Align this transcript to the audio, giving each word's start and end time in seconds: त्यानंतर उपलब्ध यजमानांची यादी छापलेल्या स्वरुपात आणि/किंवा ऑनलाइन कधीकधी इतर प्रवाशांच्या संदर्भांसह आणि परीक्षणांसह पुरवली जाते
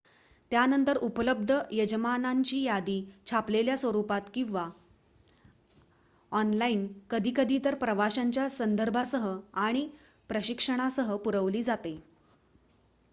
त्यानंतर 0.51 0.97
उपलब्ध 0.99 1.51
यजमानांची 1.71 2.61
यादी 2.61 2.95
छापलेल्या 3.25 3.75
स्वरुपात 3.77 4.21
आणि/किंवा 4.21 4.67
ऑनलाइन 6.31 6.87
कधीकधी 7.09 7.55
इतर 7.55 7.75
प्रवाशांच्या 7.77 8.49
संदर्भांसह 8.49 9.31
आणि 9.59 9.87
परीक्षणांसह 10.29 11.15
पुरवली 11.17 11.63
जाते 11.63 11.95